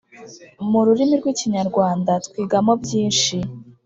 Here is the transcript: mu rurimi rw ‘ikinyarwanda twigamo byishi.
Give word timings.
mu 0.69 0.79
rurimi 0.85 1.13
rw 1.21 1.25
‘ikinyarwanda 1.33 2.11
twigamo 2.25 2.71
byishi. 2.81 3.37